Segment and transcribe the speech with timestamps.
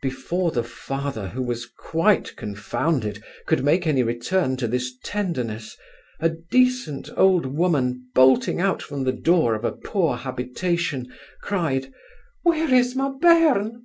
[0.00, 5.76] Before the father, who was quite confounded, could make any return to this tenderness,
[6.20, 11.92] a decent old woman bolting out from the door of a poor habitation, cried,
[12.44, 13.80] 'Where is my bairn?